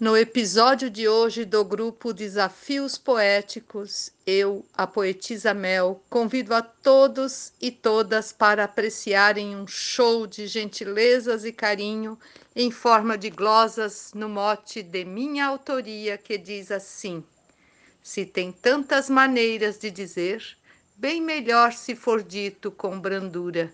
No 0.00 0.16
episódio 0.16 0.88
de 0.88 1.06
hoje 1.06 1.44
do 1.44 1.62
grupo 1.62 2.14
Desafios 2.14 2.96
Poéticos, 2.96 4.10
eu, 4.26 4.64
a 4.72 4.86
poetisa 4.86 5.52
Mel, 5.52 6.02
convido 6.08 6.54
a 6.54 6.62
todos 6.62 7.52
e 7.60 7.70
todas 7.70 8.32
para 8.32 8.64
apreciarem 8.64 9.54
um 9.54 9.66
show 9.66 10.26
de 10.26 10.46
gentilezas 10.46 11.44
e 11.44 11.52
carinho 11.52 12.18
em 12.56 12.70
forma 12.70 13.18
de 13.18 13.28
glosas 13.28 14.12
no 14.14 14.26
mote 14.26 14.82
de 14.82 15.04
minha 15.04 15.44
autoria 15.44 16.16
que 16.16 16.38
diz 16.38 16.70
assim: 16.70 17.22
Se 18.02 18.24
tem 18.24 18.50
tantas 18.50 19.10
maneiras 19.10 19.78
de 19.78 19.90
dizer, 19.90 20.42
bem 20.96 21.20
melhor 21.20 21.74
se 21.74 21.94
for 21.94 22.22
dito 22.22 22.70
com 22.70 22.98
brandura. 22.98 23.70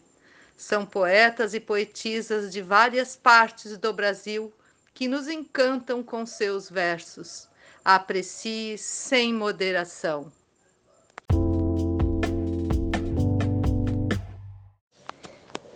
São 0.56 0.84
poetas 0.84 1.54
e 1.54 1.60
poetisas 1.60 2.52
de 2.52 2.62
várias 2.62 3.14
partes 3.14 3.78
do 3.78 3.92
Brasil 3.92 4.52
que 4.96 5.06
nos 5.06 5.28
encantam 5.28 6.02
com 6.02 6.24
seus 6.24 6.70
versos. 6.70 7.50
Aprecie 7.84 8.78
sem 8.78 9.30
moderação. 9.30 10.32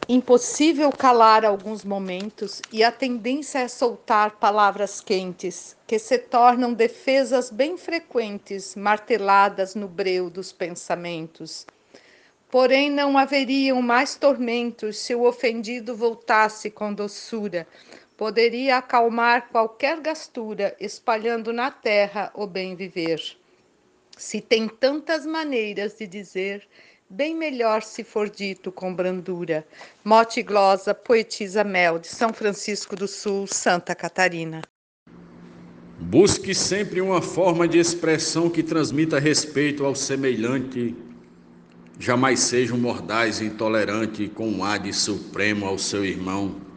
Impossível 0.08 0.90
calar 0.90 1.44
alguns 1.44 1.84
momentos 1.84 2.62
e 2.72 2.82
a 2.82 2.90
tendência 2.90 3.58
é 3.58 3.68
soltar 3.68 4.36
palavras 4.36 5.02
quentes, 5.02 5.76
que 5.86 5.98
se 5.98 6.16
tornam 6.16 6.72
defesas 6.72 7.50
bem 7.50 7.76
frequentes, 7.76 8.74
marteladas 8.74 9.74
no 9.74 9.86
breu 9.86 10.30
dos 10.30 10.50
pensamentos. 10.50 11.66
Porém, 12.50 12.90
não 12.90 13.16
haveriam 13.16 13.80
mais 13.80 14.16
tormentos 14.16 14.98
se 14.98 15.14
o 15.14 15.24
ofendido 15.24 15.94
voltasse 15.94 16.68
com 16.68 16.92
doçura, 16.92 17.64
poderia 18.20 18.76
acalmar 18.76 19.48
qualquer 19.48 19.98
gastura, 19.98 20.76
espalhando 20.78 21.54
na 21.54 21.70
terra 21.70 22.30
o 22.34 22.46
bem 22.46 22.76
viver. 22.76 23.18
Se 24.14 24.42
tem 24.42 24.68
tantas 24.68 25.24
maneiras 25.24 25.96
de 25.96 26.06
dizer, 26.06 26.68
bem 27.08 27.34
melhor 27.34 27.80
se 27.80 28.04
for 28.04 28.28
dito 28.28 28.70
com 28.70 28.94
brandura. 28.94 29.66
Mote 30.04 30.42
glosa, 30.42 30.94
poetisa 30.94 31.64
Mel, 31.64 31.98
de 31.98 32.08
São 32.08 32.30
Francisco 32.30 32.94
do 32.94 33.08
Sul, 33.08 33.46
Santa 33.46 33.94
Catarina. 33.94 34.60
Busque 35.98 36.54
sempre 36.54 37.00
uma 37.00 37.22
forma 37.22 37.66
de 37.66 37.78
expressão 37.78 38.50
que 38.50 38.62
transmita 38.62 39.18
respeito 39.18 39.86
ao 39.86 39.94
semelhante. 39.94 40.94
Jamais 41.98 42.40
seja 42.40 42.74
um 42.74 42.78
mordaz 42.78 43.40
intolerante 43.40 44.28
com 44.28 44.46
um 44.46 44.62
ar 44.62 44.78
de 44.78 44.92
supremo 44.92 45.64
ao 45.64 45.78
seu 45.78 46.04
irmão. 46.04 46.68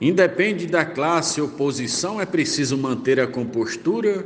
Independe 0.00 0.66
da 0.66 0.84
classe 0.84 1.40
ou 1.40 1.48
posição, 1.48 2.20
é 2.20 2.26
preciso 2.26 2.78
manter 2.78 3.18
a 3.18 3.26
compostura. 3.26 4.24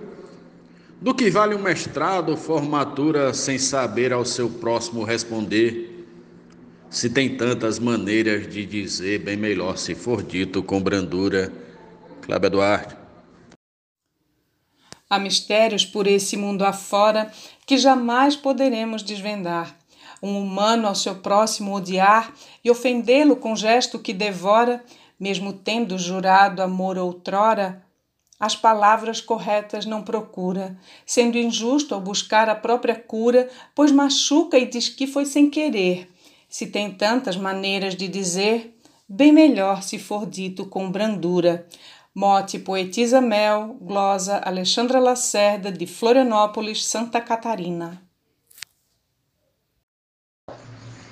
Do 1.00 1.14
que 1.14 1.30
vale 1.30 1.54
um 1.54 1.62
mestrado 1.62 2.28
ou 2.28 2.36
formatura 2.36 3.32
sem 3.32 3.58
saber 3.58 4.12
ao 4.12 4.24
seu 4.24 4.50
próximo 4.50 5.02
responder? 5.02 6.06
Se 6.90 7.08
tem 7.08 7.36
tantas 7.38 7.78
maneiras 7.78 8.46
de 8.46 8.66
dizer, 8.66 9.20
bem 9.20 9.36
melhor 9.36 9.78
se 9.78 9.94
for 9.94 10.22
dito 10.22 10.62
com 10.62 10.80
brandura. 10.80 11.50
Cláudio 12.20 12.46
Eduardo. 12.48 12.96
Há 15.08 15.18
mistérios 15.18 15.86
por 15.86 16.06
esse 16.06 16.36
mundo 16.36 16.62
afora 16.62 17.32
que 17.66 17.78
jamais 17.78 18.36
poderemos 18.36 19.02
desvendar. 19.02 19.74
Um 20.22 20.38
humano 20.38 20.86
ao 20.86 20.94
seu 20.94 21.16
próximo 21.16 21.74
odiar 21.74 22.32
e 22.62 22.70
ofendê-lo 22.70 23.36
com 23.36 23.56
gesto 23.56 23.98
que 23.98 24.12
devora 24.12 24.84
mesmo 25.22 25.52
tendo 25.52 25.96
jurado 25.96 26.60
amor 26.60 26.98
outrora, 26.98 27.80
as 28.40 28.56
palavras 28.56 29.20
corretas 29.20 29.86
não 29.86 30.02
procura, 30.02 30.76
sendo 31.06 31.38
injusto 31.38 31.94
ao 31.94 32.00
buscar 32.00 32.48
a 32.48 32.56
própria 32.56 32.96
cura, 32.96 33.48
pois 33.72 33.92
machuca 33.92 34.58
e 34.58 34.66
diz 34.66 34.88
que 34.88 35.06
foi 35.06 35.24
sem 35.24 35.48
querer. 35.48 36.10
Se 36.48 36.66
tem 36.66 36.90
tantas 36.90 37.36
maneiras 37.36 37.94
de 37.94 38.08
dizer, 38.08 38.76
bem 39.08 39.30
melhor 39.30 39.84
se 39.84 39.96
for 39.96 40.26
dito 40.26 40.66
com 40.66 40.90
brandura. 40.90 41.68
Mote 42.12 42.58
Poetisa 42.58 43.20
Mel, 43.20 43.76
glosa 43.80 44.42
Alexandra 44.44 44.98
Lacerda, 44.98 45.70
de 45.70 45.86
Florianópolis, 45.86 46.84
Santa 46.84 47.20
Catarina. 47.20 48.02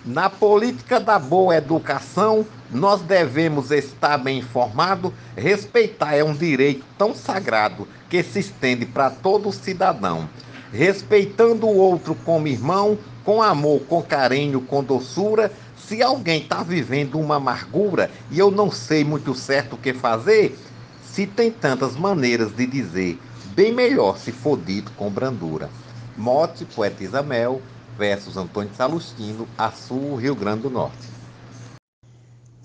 Na 0.04 0.28
política 0.28 0.98
da 0.98 1.16
boa 1.16 1.54
educação, 1.54 2.44
nós 2.72 3.00
devemos 3.02 3.70
estar 3.70 4.16
bem 4.18 4.38
informado. 4.38 5.12
Respeitar 5.36 6.14
é 6.14 6.22
um 6.22 6.34
direito 6.34 6.84
tão 6.96 7.14
sagrado 7.14 7.86
que 8.08 8.22
se 8.22 8.38
estende 8.38 8.86
para 8.86 9.10
todo 9.10 9.52
cidadão. 9.52 10.28
Respeitando 10.72 11.66
o 11.66 11.76
outro 11.76 12.14
como 12.14 12.46
irmão, 12.46 12.96
com 13.24 13.42
amor, 13.42 13.80
com 13.88 14.02
carinho, 14.02 14.60
com 14.60 14.84
doçura. 14.84 15.52
Se 15.76 16.00
alguém 16.00 16.42
está 16.42 16.62
vivendo 16.62 17.18
uma 17.18 17.36
amargura 17.36 18.10
e 18.30 18.38
eu 18.38 18.50
não 18.50 18.70
sei 18.70 19.02
muito 19.02 19.34
certo 19.34 19.72
o 19.72 19.78
que 19.78 19.92
fazer, 19.92 20.56
se 21.04 21.26
tem 21.26 21.50
tantas 21.50 21.96
maneiras 21.96 22.54
de 22.54 22.66
dizer, 22.66 23.18
bem 23.56 23.72
melhor 23.72 24.16
se 24.16 24.30
for 24.30 24.56
dito 24.56 24.92
com 24.92 25.10
brandura. 25.10 25.68
Mote, 26.16 26.64
poetisa 26.64 27.22
Mel, 27.22 27.60
versus 27.98 28.36
Antônio 28.36 28.70
Salustino, 28.76 29.48
Açu, 29.58 30.14
Rio 30.14 30.36
Grande 30.36 30.62
do 30.62 30.70
Norte. 30.70 31.19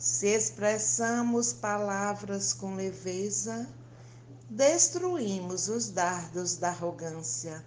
Se 0.05 0.27
expressamos 0.27 1.51
palavras 1.51 2.53
com 2.53 2.75
leveza, 2.75 3.67
destruímos 4.47 5.67
os 5.67 5.89
dardos 5.89 6.57
da 6.57 6.69
arrogância. 6.69 7.65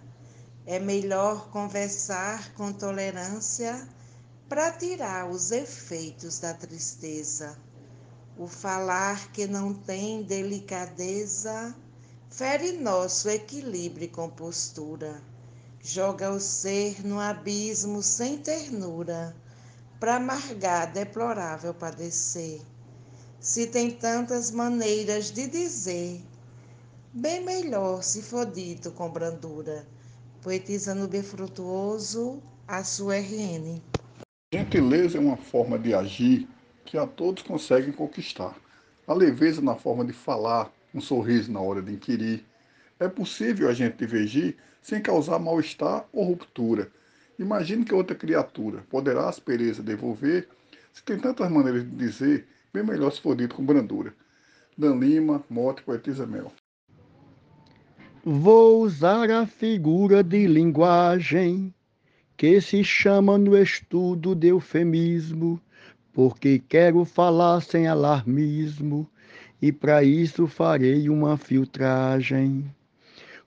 É 0.65 0.79
melhor 0.79 1.49
conversar 1.49 2.53
com 2.53 2.71
tolerância 2.71 3.85
para 4.47 4.71
tirar 4.71 5.29
os 5.29 5.51
efeitos 5.51 6.39
da 6.39 6.53
tristeza. 6.53 7.59
O 8.37 8.47
falar 8.47 9.33
que 9.33 9.45
não 9.45 9.73
tem 9.73 10.23
delicadeza 10.23 11.75
fere 12.29 12.71
nosso 12.71 13.27
equilíbrio 13.27 14.05
e 14.05 14.07
compostura. 14.07 15.21
Joga 15.81 16.31
o 16.31 16.39
ser 16.39 17.05
no 17.05 17.19
abismo 17.19 18.01
sem 18.01 18.37
ternura 18.37 19.35
para 19.99 20.15
amargar 20.15 20.91
deplorável 20.93 21.73
padecer. 21.73 22.61
Se 23.39 23.67
tem 23.67 23.91
tantas 23.91 24.51
maneiras 24.51 25.31
de 25.31 25.47
dizer, 25.47 26.21
bem 27.13 27.43
melhor 27.43 28.01
se 28.01 28.21
for 28.21 28.45
dito 28.45 28.91
com 28.91 29.09
brandura. 29.09 29.85
Poetisa 30.41 30.95
Nubia 30.95 31.23
Frutuoso, 31.23 32.41
a 32.65 32.83
sua 32.83 33.17
RN. 33.17 33.81
Gentileza 34.53 35.17
é 35.17 35.21
uma 35.21 35.37
forma 35.37 35.77
de 35.77 35.93
agir 35.93 36.47
que 36.85 36.97
a 36.97 37.05
todos 37.05 37.43
conseguem 37.43 37.91
conquistar. 37.91 38.55
A 39.05 39.13
leveza 39.13 39.61
na 39.61 39.75
forma 39.75 40.05
de 40.05 40.13
falar, 40.13 40.71
um 40.93 41.01
sorriso 41.01 41.51
na 41.51 41.59
hora 41.59 41.81
de 41.81 41.93
inquirir. 41.93 42.45
É 42.99 43.07
possível 43.07 43.69
a 43.69 43.73
gente 43.73 43.97
divergir 43.97 44.57
sem 44.81 45.01
causar 45.01 45.39
mal-estar 45.39 46.05
ou 46.13 46.23
ruptura 46.23 46.89
Imagine 47.39 47.85
que 47.85 47.95
outra 47.95 48.15
criatura 48.15 48.83
poderá 48.89 49.29
aspereza 49.29 49.81
devolver, 49.81 50.49
se 50.91 51.01
tem 51.01 51.17
tantas 51.17 51.49
maneiras 51.49 51.83
de 51.83 51.95
dizer, 51.95 52.45
bem 52.73 52.83
melhor 52.83 53.11
se 53.11 53.21
for 53.21 53.33
dito 53.33 53.55
com 53.55 53.65
brandura. 53.65 54.13
Dan 54.77 54.95
Lima, 54.95 55.41
Mote, 55.49 55.81
Poetisa 55.81 56.27
Mel. 56.27 56.51
Vou 58.25 58.81
usar 58.81 59.31
a 59.31 59.47
figura 59.47 60.21
de 60.21 60.47
linguagem 60.47 61.73
que 62.35 62.59
se 62.59 62.83
chama 62.83 63.37
no 63.37 63.57
estudo 63.57 64.35
de 64.35 64.47
eufemismo, 64.47 65.61
porque 66.11 66.59
quero 66.59 67.05
falar 67.05 67.61
sem 67.61 67.87
alarmismo 67.87 69.09
e 69.61 69.71
para 69.71 70.03
isso 70.03 70.45
farei 70.45 71.09
uma 71.09 71.37
filtragem. 71.37 72.69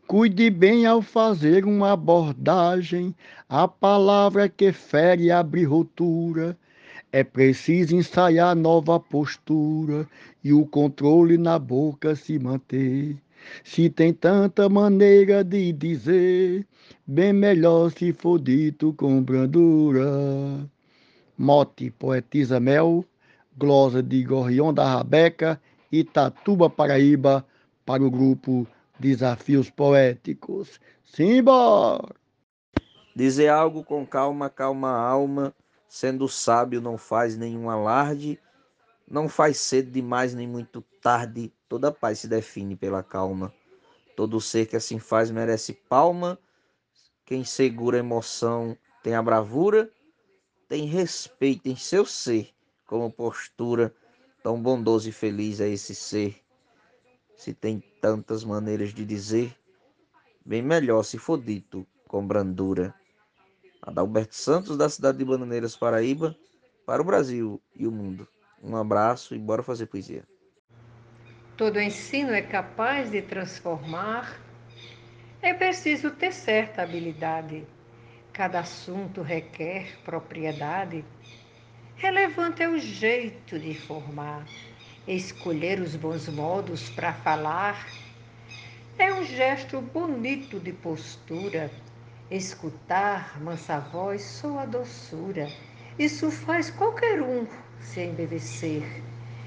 Cuide 0.06 0.50
bem 0.50 0.84
ao 0.84 1.00
fazer 1.00 1.64
uma 1.64 1.92
abordagem, 1.92 3.14
a 3.48 3.66
palavra 3.66 4.48
que 4.48 4.72
fere 4.72 5.30
abre 5.30 5.64
rotura. 5.64 6.58
É 7.10 7.22
preciso 7.22 7.94
ensaiar 7.94 8.54
nova 8.54 8.98
postura 8.98 10.06
e 10.42 10.52
o 10.52 10.66
controle 10.66 11.38
na 11.38 11.58
boca 11.58 12.14
se 12.16 12.38
manter. 12.38 13.16
Se 13.64 13.88
tem 13.88 14.12
tanta 14.12 14.68
maneira 14.68 15.42
de 15.42 15.72
dizer, 15.72 16.66
bem 17.06 17.32
melhor 17.32 17.90
se 17.90 18.12
for 18.12 18.38
dito 18.38 18.92
com 18.94 19.22
brandura. 19.22 20.68
Mote 21.38 21.90
Poetisa 21.90 22.60
Mel, 22.60 23.04
glosa 23.56 24.02
de 24.02 24.22
Gorrião 24.24 24.74
da 24.74 24.84
Rabeca, 24.84 25.60
Itatuba, 25.90 26.68
Paraíba, 26.68 27.46
para 27.86 28.02
o 28.02 28.10
grupo 28.10 28.66
desafios 29.02 29.68
poéticos. 29.68 30.80
Simbora! 31.04 32.14
Dizer 33.14 33.48
algo 33.48 33.84
com 33.84 34.06
calma, 34.06 34.48
calma 34.48 34.90
alma, 34.90 35.54
sendo 35.88 36.28
sábio 36.28 36.80
não 36.80 36.96
faz 36.96 37.36
nenhum 37.36 37.68
alarde, 37.68 38.40
Não 39.06 39.28
faz 39.28 39.58
cedo 39.58 39.90
demais 39.90 40.32
nem 40.32 40.48
muito 40.48 40.80
tarde, 41.02 41.52
toda 41.68 41.92
paz 41.92 42.20
se 42.20 42.28
define 42.28 42.74
pela 42.74 43.02
calma. 43.02 43.52
Todo 44.16 44.40
ser 44.40 44.66
que 44.66 44.76
assim 44.76 44.98
faz 44.98 45.30
merece 45.30 45.74
palma. 45.74 46.38
Quem 47.26 47.44
segura 47.44 47.98
emoção 47.98 48.76
tem 49.02 49.14
a 49.14 49.22
bravura, 49.22 49.90
tem 50.68 50.86
respeito 50.86 51.68
em 51.68 51.76
seu 51.76 52.06
ser, 52.06 52.50
como 52.86 53.12
postura. 53.12 53.94
Tão 54.42 54.62
bondoso 54.62 55.08
e 55.08 55.12
feliz 55.12 55.60
é 55.60 55.68
esse 55.68 55.94
ser. 55.94 56.41
Se 57.36 57.52
tem 57.52 57.82
tantas 58.00 58.44
maneiras 58.44 58.92
de 58.92 59.04
dizer, 59.04 59.56
bem 60.44 60.62
melhor 60.62 61.02
se 61.02 61.18
for 61.18 61.40
dito 61.40 61.86
com 62.06 62.26
brandura. 62.26 62.94
Adalberto 63.80 64.34
Santos, 64.34 64.76
da 64.76 64.88
cidade 64.88 65.18
de 65.18 65.24
Bananeiras, 65.24 65.74
Paraíba, 65.74 66.36
para 66.86 67.02
o 67.02 67.04
Brasil 67.04 67.60
e 67.74 67.86
o 67.86 67.90
mundo. 67.90 68.28
Um 68.62 68.76
abraço 68.76 69.34
e 69.34 69.38
bora 69.38 69.62
fazer 69.62 69.86
poesia. 69.86 70.24
Todo 71.56 71.80
ensino 71.80 72.30
é 72.32 72.42
capaz 72.42 73.10
de 73.10 73.22
transformar. 73.22 74.40
É 75.40 75.52
preciso 75.52 76.10
ter 76.10 76.32
certa 76.32 76.82
habilidade. 76.82 77.66
Cada 78.32 78.60
assunto 78.60 79.20
requer 79.20 80.00
propriedade. 80.04 81.04
Relevante 81.96 82.62
é 82.62 82.68
o 82.68 82.78
jeito 82.78 83.58
de 83.58 83.74
formar. 83.74 84.46
Escolher 85.06 85.80
os 85.80 85.96
bons 85.96 86.28
modos 86.28 86.88
para 86.90 87.12
falar. 87.12 87.88
É 88.96 89.12
um 89.12 89.24
gesto 89.24 89.80
bonito 89.80 90.60
de 90.60 90.72
postura. 90.72 91.70
Escutar 92.30 93.42
mansa 93.42 93.80
voz 93.80 94.22
soa 94.22 94.64
doçura. 94.64 95.48
Isso 95.98 96.30
faz 96.30 96.70
qualquer 96.70 97.20
um 97.20 97.46
se 97.80 98.00
embevecer. 98.00 99.02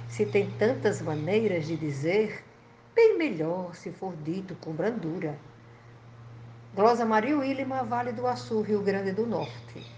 Se 0.09 0.25
tem 0.25 0.51
tantas 0.51 1.01
maneiras 1.01 1.67
de 1.67 1.77
dizer, 1.77 2.43
bem 2.93 3.17
melhor 3.17 3.73
se 3.75 3.91
for 3.91 4.13
dito 4.17 4.55
com 4.55 4.73
brandura. 4.73 5.39
Glosa 6.75 7.05
Maria 7.05 7.37
Willima, 7.37 7.81
Vale 7.83 8.11
do 8.11 8.27
Açu, 8.27 8.61
Rio 8.61 8.81
Grande 8.83 9.13
do 9.13 9.25
Norte. 9.25 9.89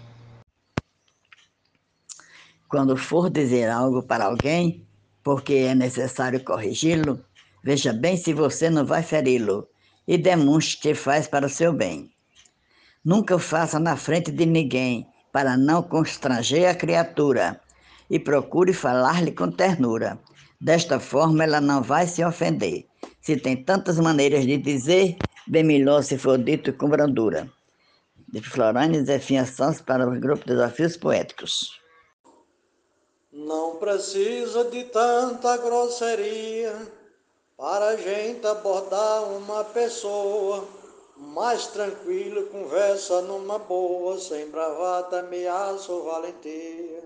Quando 2.68 2.96
for 2.96 3.28
dizer 3.28 3.68
algo 3.68 4.02
para 4.02 4.26
alguém, 4.26 4.87
porque 5.28 5.52
é 5.56 5.74
necessário 5.74 6.42
corrigi-lo, 6.42 7.22
veja 7.62 7.92
bem 7.92 8.16
se 8.16 8.32
você 8.32 8.70
não 8.70 8.86
vai 8.86 9.02
feri-lo 9.02 9.68
e 10.06 10.16
demonstre 10.16 10.80
que 10.80 10.94
faz 10.94 11.28
para 11.28 11.44
o 11.44 11.50
seu 11.50 11.70
bem. 11.70 12.10
Nunca 13.04 13.38
faça 13.38 13.78
na 13.78 13.94
frente 13.94 14.32
de 14.32 14.46
ninguém, 14.46 15.06
para 15.30 15.54
não 15.54 15.82
constranger 15.82 16.70
a 16.70 16.74
criatura 16.74 17.60
e 18.08 18.18
procure 18.18 18.72
falar-lhe 18.72 19.30
com 19.30 19.50
ternura. 19.50 20.18
Desta 20.58 20.98
forma, 20.98 21.44
ela 21.44 21.60
não 21.60 21.82
vai 21.82 22.06
se 22.06 22.24
ofender. 22.24 22.86
Se 23.20 23.36
tem 23.36 23.62
tantas 23.62 24.00
maneiras 24.00 24.46
de 24.46 24.56
dizer, 24.56 25.18
bem 25.46 25.62
melhor 25.62 26.02
se 26.04 26.16
for 26.16 26.38
dito 26.38 26.72
com 26.72 26.88
brandura. 26.88 27.46
De 28.32 28.40
Florânia 28.40 29.04
Zefinha 29.04 29.44
Santos 29.44 29.82
para 29.82 30.08
o 30.08 30.18
Grupo 30.18 30.46
Desafios 30.46 30.96
Poéticos. 30.96 31.77
Não 33.38 33.76
precisa 33.76 34.64
de 34.64 34.82
tanta 34.86 35.56
grosseria 35.58 36.74
para 37.56 37.90
a 37.90 37.96
gente 37.96 38.44
abordar 38.44 39.22
uma 39.30 39.62
pessoa. 39.62 40.64
Mais 41.16 41.68
tranquilo, 41.68 42.48
conversa 42.48 43.22
numa 43.22 43.56
boa, 43.60 44.18
sem 44.18 44.48
bravata, 44.48 45.20
ameaça 45.20 45.92
ou 45.92 46.02
valentia. 46.02 47.04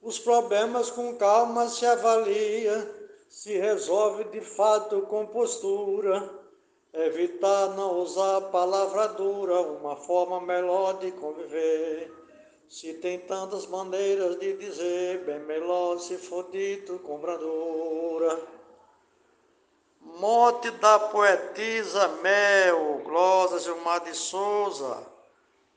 Os 0.00 0.18
problemas 0.18 0.90
com 0.90 1.14
calma 1.16 1.68
se 1.68 1.84
avalia, 1.84 2.90
se 3.28 3.58
resolve 3.58 4.24
de 4.24 4.40
fato 4.40 5.02
com 5.02 5.26
postura. 5.26 6.30
Evitar 6.94 7.76
não 7.76 8.00
usar 8.00 8.40
palavra 8.40 9.06
dura, 9.08 9.60
uma 9.60 9.96
forma 9.96 10.40
melhor 10.40 10.98
de 10.98 11.12
conviver. 11.12 12.21
Se 12.72 12.94
tem 12.94 13.18
tantas 13.18 13.66
maneiras 13.66 14.40
de 14.40 14.56
dizer, 14.56 15.26
bem 15.26 15.40
melhor 15.40 15.98
se 15.98 16.16
for 16.16 16.50
dito 16.50 16.98
com 17.00 17.18
brandura. 17.18 18.40
Mote 20.00 20.70
da 20.70 20.98
poetisa 20.98 22.08
Mel, 22.22 23.02
Glosa 23.04 23.60
Gilmar 23.60 24.02
de 24.02 24.14
Souza, 24.14 25.06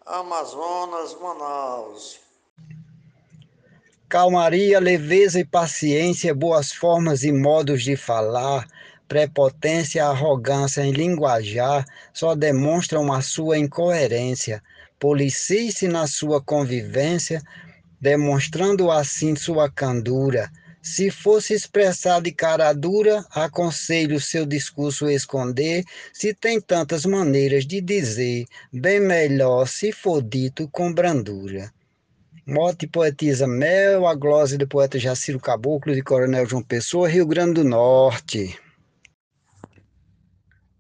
Amazonas, 0.06 1.14
Manaus. 1.20 2.22
Calmaria, 4.08 4.80
leveza 4.80 5.38
e 5.42 5.44
paciência, 5.44 6.34
boas 6.34 6.72
formas 6.72 7.26
e 7.26 7.32
modos 7.34 7.84
de 7.84 7.98
falar, 7.98 8.66
prepotência, 9.06 10.06
arrogância 10.06 10.82
em 10.82 10.94
linguajar 10.94 11.86
só 12.14 12.34
demonstram 12.34 13.12
a 13.12 13.22
sua 13.22 13.58
incoerência. 13.58 14.64
Policie-se 15.00 15.88
na 15.88 16.08
sua 16.08 16.42
convivência, 16.42 17.42
demonstrando 18.00 18.90
assim 18.92 19.36
sua 19.36 19.70
candura. 19.70 20.50
Se 20.82 21.10
fosse 21.10 21.54
expressar 21.54 22.22
de 22.22 22.32
cara 22.32 22.72
dura, 22.72 23.26
aconselho 23.32 24.20
seu 24.20 24.46
discurso 24.46 25.10
esconder, 25.10 25.84
se 26.14 26.32
tem 26.34 26.62
tantas 26.62 27.06
maneiras 27.06 27.66
de 27.66 27.82
dizer, 27.82 28.46
bem 28.72 29.00
melhor 29.00 29.68
se 29.68 29.92
for 29.92 30.22
dito 30.22 30.70
com 30.72 30.94
brandura. 30.94 31.74
Mote 32.46 32.86
poetisa 32.86 33.48
Mel, 33.48 34.06
a 34.06 34.14
glose 34.14 34.56
do 34.56 34.68
poeta 34.68 35.00
Jaciro 35.00 35.40
Caboclo, 35.40 35.96
de 35.96 36.04
Coronel 36.04 36.46
João 36.46 36.62
Pessoa, 36.62 37.10
Rio 37.10 37.26
Grande 37.26 37.56
do 37.56 37.64
Norte. 37.64 38.56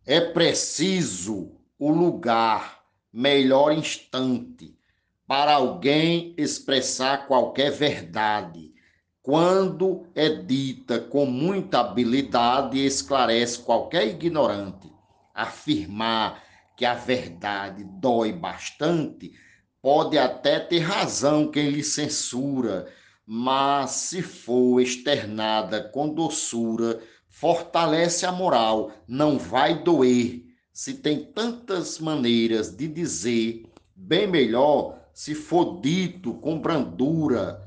É 0.05 0.21
preciso 0.21 1.49
o 1.79 1.89
lugar, 1.89 2.84
melhor 3.15 3.71
instante, 3.71 4.77
para 5.25 5.53
alguém 5.53 6.35
expressar 6.37 7.27
qualquer 7.27 7.71
verdade. 7.71 8.73
Quando 9.23 10.05
é 10.13 10.29
dita 10.29 10.99
com 10.99 11.25
muita 11.25 11.79
habilidade, 11.79 12.85
esclarece 12.85 13.59
qualquer 13.59 14.07
ignorante. 14.07 14.91
Afirmar 15.33 16.43
que 16.77 16.85
a 16.85 16.93
verdade 16.93 17.83
dói 17.83 18.31
bastante 18.31 19.31
Pode 19.85 20.17
até 20.17 20.59
ter 20.59 20.79
razão 20.79 21.51
quem 21.51 21.69
lhe 21.69 21.83
censura, 21.83 22.91
mas 23.23 23.91
se 23.91 24.23
for 24.23 24.81
externada 24.81 25.79
com 25.79 26.11
doçura, 26.11 26.99
fortalece 27.29 28.25
a 28.25 28.31
moral, 28.31 28.91
não 29.07 29.37
vai 29.37 29.83
doer. 29.83 30.43
Se 30.75 30.93
tem 30.93 31.23
tantas 31.23 31.99
maneiras 31.99 32.69
de 32.69 32.85
dizer, 32.89 33.63
bem 33.95 34.27
melhor 34.27 34.99
se 35.13 35.33
for 35.33 35.79
dito 35.79 36.33
com 36.33 36.59
brandura. 36.59 37.61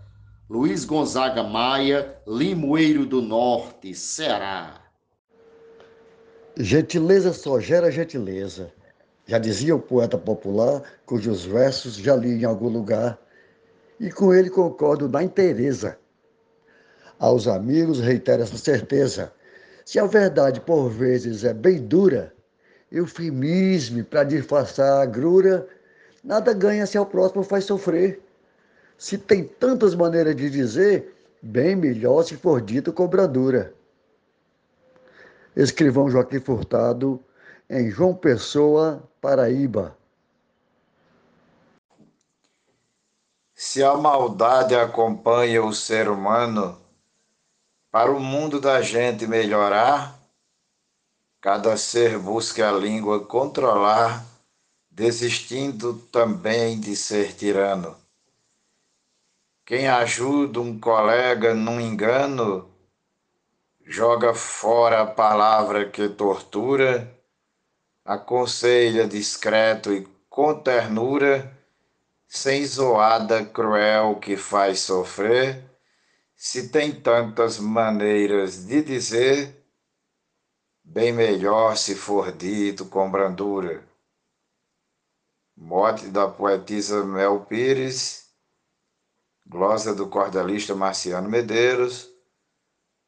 Luiz 0.46 0.84
Gonzaga 0.84 1.42
Maia, 1.42 2.18
Limoeiro 2.26 3.06
do 3.06 3.22
Norte, 3.22 3.94
Ceará. 3.94 4.82
Gentileza 6.54 7.32
só 7.32 7.58
gera 7.58 7.90
gentileza. 7.90 8.70
Já 9.26 9.38
dizia 9.38 9.74
o 9.74 9.80
poeta 9.80 10.18
popular, 10.18 10.82
cujos 11.06 11.46
versos 11.46 11.94
já 11.94 12.14
li 12.14 12.42
em 12.42 12.44
algum 12.44 12.68
lugar, 12.68 13.18
e 13.98 14.12
com 14.12 14.34
ele 14.34 14.50
concordo 14.50 15.08
na 15.08 15.22
inteireza. 15.22 15.98
Aos 17.18 17.48
amigos 17.48 18.00
reitero 18.00 18.42
essa 18.42 18.58
certeza. 18.58 19.32
Se 19.82 19.98
a 19.98 20.04
verdade 20.04 20.60
por 20.60 20.90
vezes 20.90 21.42
é 21.42 21.54
bem 21.54 21.78
dura, 21.78 22.36
eufemisme 22.90 24.02
para 24.02 24.24
disfarçar 24.24 24.98
a 24.98 25.02
agrura, 25.02 25.66
nada 26.22 26.52
ganha 26.52 26.86
se 26.86 26.96
ao 26.96 27.06
próximo 27.06 27.42
faz 27.42 27.64
sofrer. 27.64 28.20
Se 28.96 29.16
tem 29.16 29.44
tantas 29.44 29.94
maneiras 29.94 30.34
de 30.34 30.50
dizer, 30.50 31.14
bem 31.40 31.76
melhor 31.76 32.22
se 32.24 32.36
for 32.36 32.60
dito 32.60 32.92
com 32.92 33.06
brandura. 33.06 33.72
Escrivão 35.54 36.10
Joaquim 36.10 36.40
Furtado, 36.40 37.22
em 37.68 37.90
João 37.90 38.14
Pessoa, 38.14 39.02
Paraíba. 39.20 39.96
Se 43.54 43.82
a 43.82 43.94
maldade 43.96 44.74
acompanha 44.74 45.64
o 45.64 45.74
ser 45.74 46.08
humano, 46.08 46.78
para 47.90 48.12
o 48.12 48.20
mundo 48.20 48.60
da 48.60 48.80
gente 48.80 49.26
melhorar, 49.26 50.17
cada 51.40 51.76
ser 51.76 52.18
busca 52.18 52.68
a 52.68 52.72
língua 52.72 53.24
controlar, 53.24 54.24
desistindo 54.90 55.94
também 56.10 56.80
de 56.80 56.96
ser 56.96 57.34
tirano. 57.34 57.96
Quem 59.64 59.86
ajuda 59.86 60.60
um 60.60 60.80
colega 60.80 61.54
num 61.54 61.80
engano, 61.80 62.68
joga 63.86 64.34
fora 64.34 65.02
a 65.02 65.06
palavra 65.06 65.88
que 65.88 66.08
tortura 66.08 67.14
aconselha 68.04 69.06
discreto 69.06 69.92
e 69.92 70.08
com 70.30 70.54
ternura, 70.58 71.54
sem 72.26 72.64
zoada 72.64 73.44
cruel 73.44 74.16
que 74.16 74.36
faz 74.36 74.80
sofrer, 74.80 75.64
Se 76.40 76.68
tem 76.68 76.92
tantas 76.92 77.58
maneiras 77.58 78.64
de 78.64 78.80
dizer, 78.80 79.58
bem 80.88 81.12
melhor 81.12 81.76
se 81.76 81.94
for 81.94 82.32
dito 82.32 82.86
com 82.86 83.10
brandura. 83.10 83.86
Mote 85.54 86.08
da 86.08 86.26
poetisa 86.28 87.04
Mel 87.04 87.44
Pires, 87.44 88.32
glosa 89.46 89.94
do 89.94 90.08
cordelista 90.08 90.74
Marciano 90.74 91.28
Medeiros, 91.28 92.10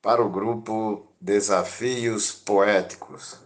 para 0.03 0.23
o 0.23 0.31
grupo 0.31 1.11
Desafios 1.21 2.33
Poéticos. 2.33 3.41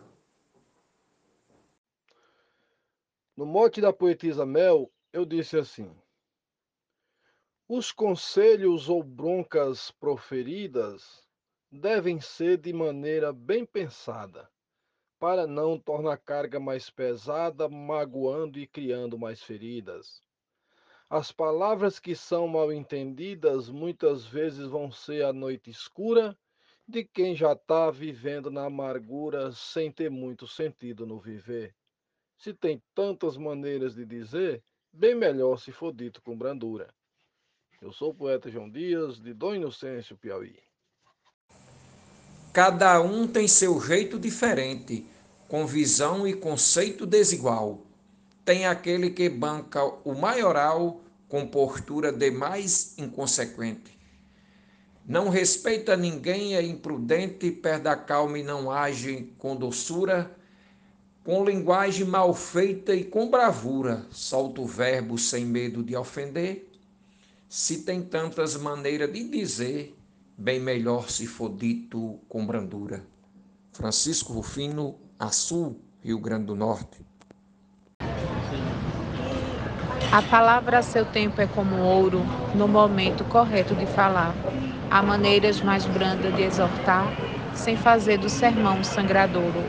No 3.37 3.47
mote 3.47 3.81
da 3.81 3.93
poetisa 3.93 4.45
Mel, 4.45 4.91
eu 5.13 5.25
disse 5.25 5.57
assim: 5.57 5.95
Os 7.69 7.93
conselhos 7.93 8.89
ou 8.89 9.03
broncas 9.03 9.91
proferidas 9.93 11.24
devem 11.75 12.21
ser 12.21 12.57
de 12.57 12.73
maneira 12.73 13.33
bem 13.33 13.67
pensada, 13.67 14.49
para 15.19 15.45
não 15.45 15.77
tornar 15.77 16.13
a 16.13 16.17
carga 16.17 16.61
mais 16.61 16.89
pesada, 16.89 17.69
magoando 17.69 18.61
e 18.61 18.67
criando 18.67 19.19
mais 19.19 19.43
feridas. 19.43 20.23
As 21.11 21.33
palavras 21.33 21.99
que 21.99 22.15
são 22.15 22.47
mal 22.47 22.73
entendidas 22.73 23.69
muitas 23.69 24.25
vezes 24.25 24.69
vão 24.69 24.91
ser 24.93 25.25
a 25.25 25.33
noite 25.33 25.69
escura 25.69 26.39
de 26.87 27.05
quem 27.05 27.35
já 27.35 27.53
está 27.53 27.91
vivendo 27.91 28.53
na 28.53 28.67
amargura 28.67 29.51
sem 29.51 29.91
ter 29.91 30.11
muito 30.11 30.47
sentido 30.47 31.05
no 31.05 31.19
viver. 31.19 31.75
Se 32.39 32.55
tem 32.55 32.81
tantas 32.95 33.37
maneiras 33.37 33.97
de 33.97 34.07
dizer, 34.07 34.63
bem 34.93 35.15
melhor 35.15 35.59
se 35.59 35.73
for 35.73 35.93
dito 35.93 36.23
com 36.23 36.39
brandura. 36.39 36.95
Eu 37.81 37.93
sou 37.93 38.11
o 38.11 38.15
poeta 38.15 38.49
João 38.49 38.71
Dias, 38.71 39.21
de 39.21 39.35
Dom 39.35 39.57
Inocêncio, 39.57 40.17
Piauí. 40.17 40.57
Cada 42.55 43.03
um 43.03 43.27
tem 43.27 43.49
seu 43.49 43.81
jeito 43.81 44.17
diferente, 44.19 45.05
com 45.49 45.67
visão 45.67 46.27
e 46.27 46.33
conceito 46.33 47.05
desigual. 47.05 47.85
Tem 48.45 48.65
aquele 48.65 49.11
que 49.11 49.29
banca 49.29 49.85
o 50.05 50.15
maioral 50.15 51.03
com 51.29 51.49
postura 51.49 52.13
demais 52.13 52.95
inconsequente. 52.97 53.99
Não 55.05 55.29
respeita 55.29 55.97
ninguém, 55.97 56.55
é 56.55 56.63
imprudente, 56.63 57.51
perde 57.51 57.89
a 57.89 57.97
calma 57.97 58.39
e 58.39 58.43
não 58.45 58.71
age 58.71 59.35
com 59.37 59.57
doçura 59.57 60.35
com 61.25 61.43
linguagem 61.43 62.07
mal 62.07 62.35
feita 62.35 62.95
e 62.95 63.03
com 63.03 63.31
bravura, 63.31 64.07
solta 64.11 64.61
o 64.61 64.67
verbo 64.67 65.17
sem 65.17 65.45
medo 65.45 65.83
de 65.83 65.97
ofender. 65.97 66.71
Se 67.49 67.79
tem 67.83 68.03
tantas 68.03 68.57
maneiras 68.57 69.11
de 69.11 69.25
dizer, 69.25 69.97
bem 70.37 70.61
melhor 70.61 71.11
se 71.11 71.27
for 71.27 71.49
dito 71.51 72.19
com 72.29 72.47
brandura. 72.47 73.03
Francisco 73.73 74.33
Rufino, 74.33 74.95
Açu, 75.19 75.77
Rio 76.03 76.19
Grande 76.19 76.47
do 76.47 76.55
Norte. 76.55 77.01
A 80.13 80.23
palavra 80.23 80.79
a 80.79 80.83
seu 80.83 81.05
tempo 81.05 81.41
é 81.41 81.47
como 81.47 81.77
ouro, 81.77 82.23
no 82.55 82.69
momento 82.69 83.25
correto 83.25 83.75
de 83.75 83.87
falar. 83.87 84.35
Há 84.91 85.03
maneiras 85.03 85.61
mais 85.61 85.85
brandas 85.87 86.35
de 86.37 86.43
exortar, 86.43 87.13
sem 87.55 87.77
fazer 87.77 88.19
do 88.19 88.29
sermão 88.29 88.79
um 88.79 88.85
sangradouro 88.85 89.65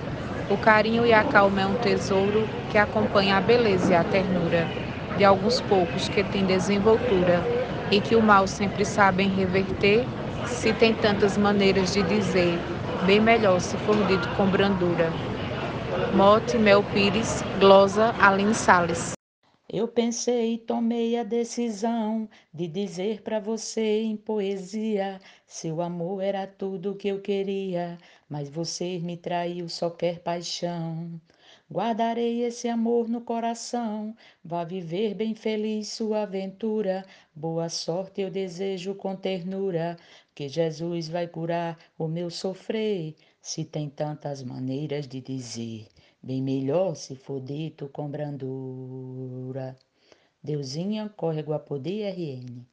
o 0.47 0.57
carinho 0.57 1.07
e 1.07 1.11
a 1.11 1.23
calma 1.23 1.61
é 1.61 1.65
um 1.65 1.73
tesouro 1.73 2.47
que 2.69 2.77
acompanha 2.77 3.37
a 3.37 3.41
beleza 3.41 3.93
e 3.93 3.95
a 3.95 4.03
ternura 4.03 4.67
de 5.17 5.23
alguns 5.23 5.59
poucos 5.59 6.07
que 6.07 6.23
têm 6.23 6.45
desenvoltura 6.45 7.41
e 7.89 7.99
que 7.99 8.15
o 8.15 8.21
mal 8.21 8.45
sempre 8.45 8.85
sabem 8.85 9.27
reverter, 9.27 10.05
se 10.47 10.73
tem 10.73 10.93
tantas 10.93 11.37
maneiras 11.37 11.93
de 11.93 12.03
dizer, 12.03 12.59
bem 13.05 13.19
melhor 13.19 13.59
se 13.59 13.77
for 13.77 13.95
dito 14.07 14.27
com 14.35 14.47
brandura. 14.47 15.11
Mote 16.15 16.57
Mel 16.57 16.83
Pires, 16.83 17.43
glosa 17.59 18.13
Aline 18.19 18.53
Sales. 18.53 19.15
Eu 19.67 19.87
pensei 19.87 20.53
e 20.53 20.57
tomei 20.57 21.17
a 21.17 21.23
decisão 21.23 22.29
de 22.53 22.67
dizer 22.67 23.21
para 23.21 23.39
você 23.39 24.03
em 24.03 24.15
poesia: 24.15 25.19
seu 25.45 25.81
amor 25.81 26.21
era 26.23 26.45
tudo 26.47 26.95
que 26.95 27.07
eu 27.07 27.19
queria, 27.21 27.97
mas 28.29 28.49
você 28.49 28.99
me 28.99 29.17
traiu, 29.17 29.67
só 29.69 29.89
quer 29.89 30.19
paixão. 30.19 31.19
Guardarei 31.71 32.43
esse 32.43 32.67
amor 32.67 33.07
no 33.07 33.21
coração, 33.21 34.15
vá 34.43 34.63
viver 34.63 35.13
bem 35.13 35.33
feliz 35.33 35.89
sua 35.89 36.23
aventura. 36.23 37.05
Boa 37.33 37.69
sorte 37.69 38.21
eu 38.21 38.29
desejo 38.29 38.95
com 38.95 39.15
ternura, 39.15 39.97
que 40.33 40.47
Jesus 40.47 41.07
vai 41.07 41.27
curar 41.27 41.77
o 41.97 42.07
meu 42.07 42.29
sofrer. 42.29 43.15
Se 43.41 43.63
tem 43.63 43.89
tantas 43.89 44.41
maneiras 44.43 45.07
de 45.07 45.21
dizer 45.21 45.87
Bem 46.25 46.41
melhor 46.41 46.95
se 46.95 47.15
for 47.15 47.39
dito 47.39 47.87
com 47.87 48.09
brandura. 48.09 49.75
Deusinha, 50.43 51.07
córrego 51.15 51.53
a 51.53 51.59
poder 51.59 52.15
RN. 52.15 52.65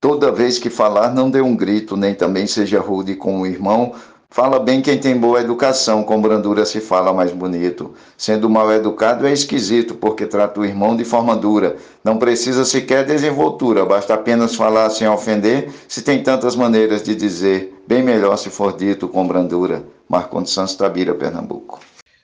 Toda 0.00 0.32
vez 0.32 0.58
que 0.58 0.70
falar, 0.70 1.12
não 1.14 1.30
dê 1.30 1.42
um 1.42 1.54
grito, 1.54 1.94
nem 1.94 2.14
também 2.14 2.46
seja 2.46 2.80
rude 2.80 3.16
com 3.16 3.42
o 3.42 3.46
irmão. 3.46 3.94
Fala 4.32 4.58
bem 4.58 4.80
quem 4.80 4.98
tem 4.98 5.14
boa 5.14 5.42
educação, 5.42 6.02
com 6.02 6.18
brandura 6.18 6.64
se 6.64 6.80
fala 6.80 7.12
mais 7.12 7.30
bonito. 7.32 7.94
Sendo 8.16 8.48
mal 8.48 8.72
educado 8.72 9.26
é 9.26 9.32
esquisito, 9.32 9.94
porque 9.94 10.26
trata 10.26 10.58
o 10.58 10.64
irmão 10.64 10.96
de 10.96 11.04
forma 11.04 11.36
dura. 11.36 11.76
Não 12.02 12.18
precisa 12.18 12.64
sequer 12.64 13.04
desenvoltura, 13.04 13.84
basta 13.84 14.14
apenas 14.14 14.54
falar 14.54 14.88
sem 14.88 15.06
ofender, 15.06 15.70
se 15.86 16.00
tem 16.00 16.22
tantas 16.22 16.56
maneiras 16.56 17.02
de 17.02 17.14
dizer. 17.14 17.74
Bem 17.86 18.02
melhor 18.02 18.38
se 18.38 18.48
for 18.48 18.74
dito 18.74 19.06
com 19.06 19.28
brandura. 19.28 19.86
Marcondes 20.08 20.50
Santos 20.50 20.76
Tabira, 20.76 21.14
Pernambuco. 21.14 21.80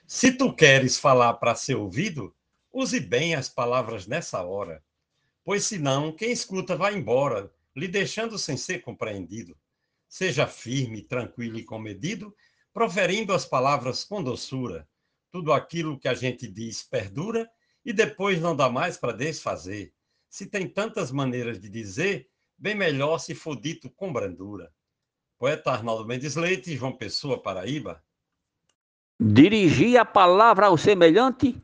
Se 0.07 0.31
tu 0.31 0.51
queres 0.51 0.97
falar 0.97 1.35
para 1.35 1.53
ser 1.53 1.75
ouvido, 1.75 2.33
use 2.73 2.99
bem 2.99 3.35
as 3.35 3.47
palavras 3.49 4.07
nessa 4.07 4.41
hora, 4.41 4.81
pois 5.45 5.63
senão 5.63 6.11
quem 6.11 6.31
escuta 6.31 6.75
vai 6.75 6.95
embora, 6.95 7.51
lhe 7.75 7.87
deixando 7.87 8.39
sem 8.39 8.57
ser 8.57 8.79
compreendido. 8.79 9.55
Seja 10.09 10.47
firme, 10.47 11.03
tranquilo 11.03 11.59
e 11.59 11.63
comedido, 11.63 12.35
proferindo 12.73 13.31
as 13.31 13.45
palavras 13.45 14.03
com 14.03 14.23
doçura. 14.23 14.87
Tudo 15.31 15.53
aquilo 15.53 15.99
que 15.99 16.07
a 16.07 16.15
gente 16.15 16.47
diz 16.47 16.81
perdura 16.81 17.47
e 17.85 17.93
depois 17.93 18.41
não 18.41 18.55
dá 18.55 18.67
mais 18.67 18.97
para 18.97 19.13
desfazer. 19.13 19.93
Se 20.27 20.47
tem 20.47 20.67
tantas 20.67 21.11
maneiras 21.11 21.59
de 21.59 21.69
dizer, 21.69 22.27
bem 22.57 22.73
melhor 22.73 23.19
se 23.19 23.35
for 23.35 23.55
dito 23.55 23.87
com 23.91 24.11
brandura. 24.11 24.71
Poeta 25.37 25.71
Arnaldo 25.71 26.05
Mendes 26.05 26.35
Leite, 26.35 26.75
João 26.75 26.91
Pessoa, 26.91 27.41
Paraíba. 27.41 28.03
Dirigir 29.19 29.99
a 29.99 30.05
palavra 30.05 30.65
ao 30.65 30.77
semelhante 30.77 31.55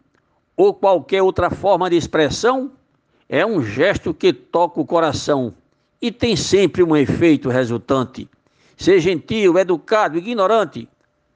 ou 0.55 0.73
qualquer 0.73 1.23
outra 1.23 1.49
forma 1.49 1.89
de 1.89 1.97
expressão 1.97 2.71
é 3.27 3.43
um 3.43 3.63
gesto 3.63 4.13
que 4.13 4.31
toca 4.31 4.79
o 4.79 4.85
coração 4.85 5.53
e 6.01 6.11
tem 6.11 6.35
sempre 6.35 6.83
um 6.83 6.95
efeito 6.95 7.49
resultante. 7.49 8.29
Ser 8.77 8.99
gentil, 8.99 9.57
educado, 9.57 10.17
ignorante, 10.17 10.87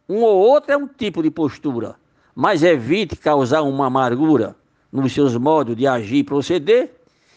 um 0.07 0.23
ou 0.23 0.37
outro 0.39 0.71
é 0.71 0.77
um 0.77 0.87
tipo 0.87 1.21
de 1.21 1.29
postura, 1.29 1.95
mas 2.35 2.63
evite 2.63 3.15
causar 3.15 3.61
uma 3.61 3.87
amargura 3.87 4.55
nos 4.91 5.13
seus 5.13 5.35
modos 5.37 5.75
de 5.75 5.85
agir 5.85 6.17
e 6.17 6.23
proceder, 6.23 6.91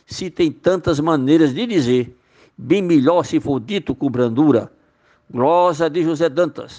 se 0.06 0.30
tem 0.30 0.50
tantas 0.50 0.98
maneiras 0.98 1.54
de 1.54 1.66
dizer, 1.66 2.16
bem 2.56 2.82
melhor 2.82 3.24
se 3.24 3.38
for 3.40 3.60
dito 3.60 3.94
com 3.94 4.10
brandura. 4.10 4.72
Glosa 5.30 5.88
de 5.88 6.02
José 6.02 6.28
Dantas. 6.28 6.78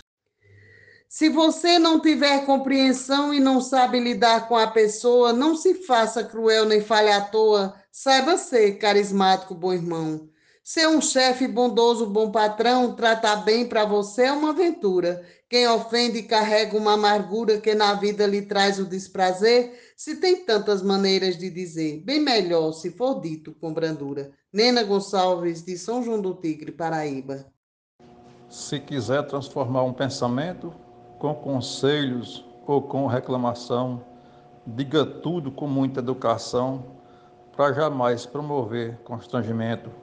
Se 1.08 1.30
você 1.30 1.78
não 1.78 2.00
tiver 2.00 2.46
compreensão 2.46 3.34
e 3.34 3.40
não 3.40 3.62
sabe 3.62 4.00
lidar 4.00 4.48
com 4.48 4.58
a 4.58 4.68
pessoa, 4.68 5.32
não 5.32 5.56
se 5.56 5.76
faça 5.76 6.24
cruel 6.24 6.66
nem 6.66 6.82
fale 6.82 7.12
à 7.12 7.22
toa. 7.22 7.76
Saiba 7.92 8.36
ser 8.36 8.80
carismático, 8.80 9.54
bom 9.54 9.74
irmão. 9.74 10.28
Ser 10.64 10.88
um 10.88 11.02
chefe 11.02 11.46
bondoso, 11.46 12.06
bom 12.06 12.32
patrão, 12.32 12.96
tratar 12.96 13.36
bem 13.44 13.68
para 13.68 13.84
você 13.84 14.24
é 14.24 14.32
uma 14.32 14.52
aventura. 14.52 15.22
Quem 15.50 15.68
ofende 15.68 16.24
carrega 16.24 16.78
uma 16.78 16.94
amargura 16.94 17.60
que 17.60 17.76
na 17.76 17.96
vida 17.96 18.26
lhe 18.26 18.44
traz 18.44 18.80
o 18.80 18.86
desprazer. 18.86 19.78
Se 19.98 20.22
tem 20.22 20.46
tantas 20.46 20.82
maneiras 20.82 21.38
de 21.38 21.50
dizer, 21.50 22.02
bem 22.06 22.22
melhor 22.22 22.72
se 22.72 22.92
for 22.92 23.20
dito 23.20 23.54
com 23.60 23.74
brandura. 23.74 24.32
Nena 24.54 24.84
Gonçalves, 24.84 25.66
de 25.66 25.78
São 25.78 26.02
João 26.02 26.22
do 26.22 26.34
Tigre, 26.34 26.72
Paraíba. 26.72 27.46
Se 28.50 28.80
quiser 28.80 29.28
transformar 29.28 29.84
um 29.84 29.92
pensamento, 29.92 30.74
com 31.20 31.36
conselhos 31.36 32.46
ou 32.66 32.82
com 32.82 33.06
reclamação, 33.06 34.02
diga 34.66 35.06
tudo 35.06 35.52
com 35.52 35.68
muita 35.68 36.00
educação, 36.00 36.86
para 37.54 37.74
jamais 37.74 38.26
promover 38.26 38.98
constrangimento. 39.04 40.03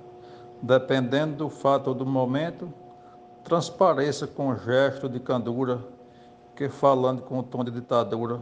Dependendo 0.62 1.36
do 1.36 1.48
fato 1.48 1.88
ou 1.88 1.94
do 1.94 2.04
momento, 2.04 2.72
transpareça 3.44 4.26
com 4.26 4.54
gesto 4.56 5.08
de 5.08 5.18
candura, 5.18 5.82
que 6.54 6.68
falando 6.68 7.22
com 7.22 7.38
o 7.38 7.42
tom 7.42 7.64
de 7.64 7.70
ditadura, 7.70 8.40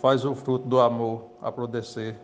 faz 0.00 0.24
o 0.24 0.34
fruto 0.34 0.68
do 0.68 0.80
amor 0.80 1.26
aprodescer. 1.40 2.16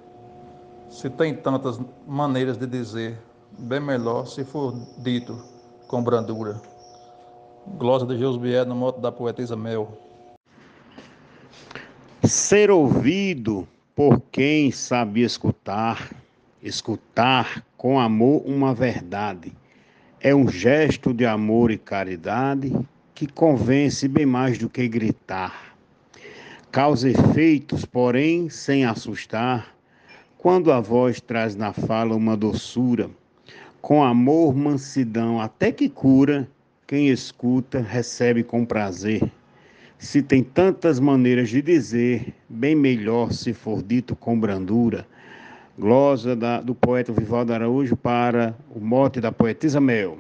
Se 0.89 1.11
tem 1.11 1.35
tantas 1.35 1.81
maneiras 2.07 2.57
de 2.57 2.67
dizer, 2.67 3.19
bem 3.59 3.81
melhor 3.81 4.27
se 4.27 4.45
for 4.45 4.73
dito 4.99 5.37
com 5.89 6.03
brandura. 6.03 6.61
Glosa 7.77 8.07
de 8.07 8.17
Josbié 8.19 8.65
no 8.65 8.75
moto 8.75 9.01
da 9.01 9.13
poetisa 9.13 9.57
Mel. 9.57 9.93
Ser 12.25 12.71
ouvido 12.71 13.67
por 13.95 14.21
quem 14.33 14.71
sabe 14.71 15.23
escutar, 15.23 16.11
escutar 16.63 17.65
com 17.77 17.99
amor 17.99 18.43
uma 18.45 18.75
verdade, 18.75 19.53
é 20.21 20.35
um 20.35 20.49
gesto 20.49 21.15
de 21.15 21.25
amor 21.25 21.71
e 21.71 21.79
caridade 21.79 22.73
que 23.15 23.27
convence 23.27 24.07
bem 24.09 24.27
mais 24.27 24.59
do 24.59 24.69
que 24.69 24.89
gritar. 24.89 25.77
Causa 26.71 27.09
efeitos, 27.09 27.85
porém, 27.85 28.51
sem 28.51 28.85
assustar, 28.85 29.75
quando 30.37 30.71
a 30.71 30.81
voz 30.81 31.21
traz 31.21 31.57
na 31.57 31.73
fala 31.73 32.15
uma 32.15 32.37
doçura, 32.37 33.11
com 33.81 34.05
amor, 34.05 34.55
mansidão, 34.55 35.41
até 35.41 35.73
que 35.73 35.89
cura, 35.89 36.49
quem 36.87 37.09
escuta 37.09 37.81
recebe 37.81 38.43
com 38.43 38.65
prazer. 38.65 39.31
Se 39.99 40.23
tem 40.23 40.45
tantas 40.45 41.01
maneiras 41.01 41.49
de 41.49 41.61
dizer, 41.61 42.35
bem 42.49 42.75
melhor 42.75 43.33
se 43.33 43.53
for 43.53 43.83
dito 43.83 44.15
com 44.15 44.39
brandura. 44.39 45.07
Glosa 45.79 46.35
da, 46.35 46.61
do 46.61 46.75
poeta 46.75 47.13
Vivaldo 47.13 47.53
Araújo 47.53 47.97
para 47.97 48.53
o 48.75 48.81
mote 48.81 49.21
da 49.21 49.31
poetisa 49.31 49.81
Mel. 49.81 50.19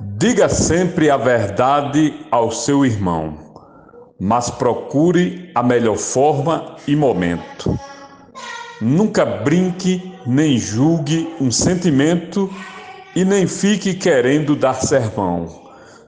Diga 0.00 0.48
sempre 0.48 1.08
a 1.08 1.16
verdade 1.16 2.12
ao 2.28 2.50
seu 2.50 2.84
irmão, 2.84 3.38
mas 4.20 4.50
procure 4.50 5.48
a 5.54 5.62
melhor 5.62 5.96
forma 5.96 6.74
e 6.88 6.96
momento. 6.96 7.78
Nunca 8.80 9.24
brinque 9.24 10.12
nem 10.26 10.58
julgue 10.58 11.32
um 11.40 11.52
sentimento 11.52 12.50
e 13.14 13.24
nem 13.24 13.46
fique 13.46 13.94
querendo 13.94 14.56
dar 14.56 14.74
sermão. 14.74 15.46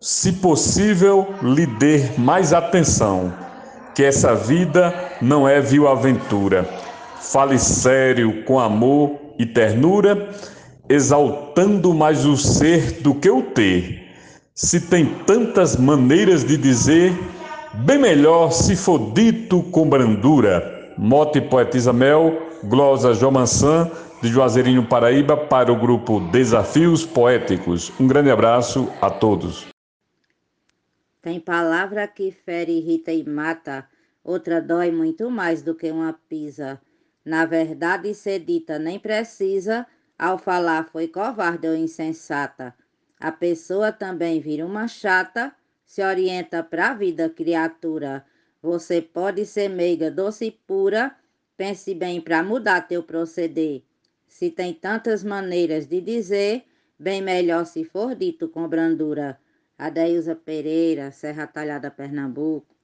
Se 0.01 0.33
possível, 0.33 1.29
lhe 1.41 1.67
dê 1.67 2.11
mais 2.19 2.53
atenção, 2.53 3.33
que 3.95 4.03
essa 4.03 4.35
vida 4.35 4.93
não 5.23 5.49
é 5.49 5.61
vil 5.61 5.87
aventura. 5.87 6.69
Fale 7.21 7.59
sério, 7.59 8.45
com 8.45 8.59
amor 8.59 9.19
e 9.39 9.45
ternura, 9.45 10.29
exaltando 10.89 11.93
mais 11.95 12.25
o 12.25 12.37
ser 12.37 13.01
do 13.01 13.15
que 13.15 13.31
o 13.31 13.43
ter. 13.43 14.07
Se 14.55 14.81
tem 14.81 15.05
tantas 15.25 15.77
maneiras 15.77 16.45
de 16.45 16.57
dizer, 16.57 17.13
bem 17.75 17.99
melhor 17.99 18.53
se 18.53 18.75
for 18.77 19.13
dito 19.13 19.63
com 19.65 19.89
brandura. 19.89 20.95
Mote 20.97 21.41
Poetisa 21.41 21.93
Mel, 21.93 22.41
glosa 22.65 23.13
Jomansan, 23.13 23.91
de 24.23 24.29
Juazeirinho, 24.29 24.87
Paraíba, 24.87 25.37
para 25.37 25.71
o 25.71 25.79
grupo 25.79 26.21
Desafios 26.31 27.05
Poéticos. 27.05 27.93
Um 28.01 28.07
grande 28.07 28.31
abraço 28.31 28.91
a 29.01 29.11
todos. 29.11 29.67
Tem 31.21 31.39
palavra 31.39 32.07
que 32.07 32.31
fere, 32.31 32.79
irrita 32.79 33.13
e 33.13 33.29
mata, 33.29 33.87
outra 34.25 34.61
dói 34.61 34.91
muito 34.91 35.31
mais 35.31 35.61
do 35.61 35.75
que 35.75 35.91
uma 35.91 36.15
pisa. 36.29 36.81
Na 37.27 37.45
verdade, 37.45 38.15
ser 38.15 38.39
dita 38.39 38.79
nem 38.79 39.01
precisa, 39.01 39.85
ao 40.17 40.39
falar 40.39 40.85
foi 40.85 41.09
covarde 41.09 41.67
ou 41.67 41.75
insensata. 41.75 42.73
A 43.19 43.33
pessoa 43.33 43.91
também 43.91 44.39
vira 44.39 44.65
uma 44.65 44.87
chata, 44.87 45.53
se 45.85 46.01
orienta 46.05 46.63
para 46.63 46.91
a 46.91 46.95
vida, 46.95 47.29
criatura. 47.29 48.25
Você 48.63 49.03
pode 49.03 49.45
ser 49.45 49.69
meiga, 49.69 50.09
doce 50.09 50.47
e 50.47 50.51
pura, 50.53 51.17
pense 51.57 51.93
bem 51.97 52.21
para 52.21 52.45
mudar 52.45 52.83
teu 52.83 53.03
proceder. 53.03 53.83
Se 54.29 54.49
tem 54.49 54.73
tantas 54.73 55.25
maneiras 55.25 55.89
de 55.89 56.01
dizer, 56.01 56.63
bem 56.97 57.21
melhor 57.21 57.67
se 57.67 57.83
for 57.83 58.15
dito 58.15 58.49
com 58.49 58.69
brandura. 58.69 59.37
Adeilza 59.77 60.37
Pereira, 60.37 61.11
Serra 61.11 61.45
Talhada, 61.49 61.91
Pernambuco. 61.91 62.75